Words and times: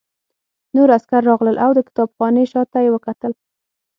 نور 0.75 0.89
عسکر 0.97 1.21
راغلل 1.29 1.55
او 1.65 1.71
د 1.77 1.79
کتابخانې 1.87 2.43
شاته 2.51 2.79
یې 2.85 2.89
وکتل 2.93 3.31